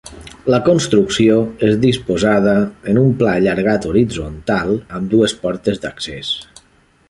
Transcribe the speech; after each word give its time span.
La 0.51 0.59
construcció 0.67 1.35
és 1.67 1.75
disposada 1.83 2.55
en 2.93 3.01
un 3.03 3.13
pla 3.21 3.35
allargat 3.43 3.87
horitzontal 3.93 4.73
amb 4.97 5.15
dues 5.15 5.39
portes 5.45 5.83
d'accés. 5.85 6.37